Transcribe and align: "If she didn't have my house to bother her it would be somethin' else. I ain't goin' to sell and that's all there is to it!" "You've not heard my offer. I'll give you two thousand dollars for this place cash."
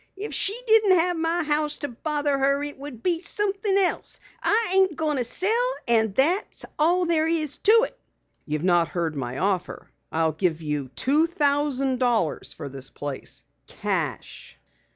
"If 0.17 0.33
she 0.33 0.59
didn't 0.65 0.97
have 0.97 1.15
my 1.15 1.43
house 1.43 1.77
to 1.77 1.89
bother 1.89 2.35
her 2.35 2.63
it 2.63 2.79
would 2.79 3.03
be 3.03 3.19
somethin' 3.19 3.77
else. 3.77 4.19
I 4.41 4.71
ain't 4.73 4.95
goin' 4.95 5.17
to 5.17 5.23
sell 5.23 5.73
and 5.87 6.15
that's 6.15 6.65
all 6.79 7.05
there 7.05 7.27
is 7.27 7.59
to 7.59 7.71
it!" 7.85 7.99
"You've 8.47 8.63
not 8.63 8.87
heard 8.87 9.15
my 9.15 9.37
offer. 9.37 9.91
I'll 10.11 10.31
give 10.31 10.59
you 10.63 10.89
two 10.95 11.27
thousand 11.27 11.99
dollars 11.99 12.51
for 12.51 12.67
this 12.67 12.89
place 12.89 13.43
cash." 13.67 14.57